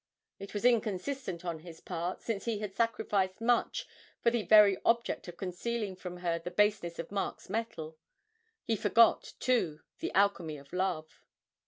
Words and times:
It 0.39 0.55
was 0.55 0.65
inconsistent 0.65 1.45
on 1.45 1.59
his 1.59 1.79
part, 1.79 2.21
since 2.23 2.45
he 2.45 2.57
had 2.57 2.73
sacrificed 2.73 3.39
much 3.39 3.87
for 4.19 4.31
the 4.31 4.41
very 4.41 4.75
object 4.83 5.27
of 5.27 5.37
concealing 5.37 5.95
from 5.95 6.17
her 6.25 6.39
the 6.39 6.49
baseness 6.49 6.97
of 6.97 7.11
Mark's 7.11 7.51
metal. 7.51 7.99
He 8.63 8.75
forgot, 8.75 9.33
too, 9.39 9.81
the 9.99 10.11
alchemy 10.15 10.57
of 10.57 10.73
love. 10.73 11.21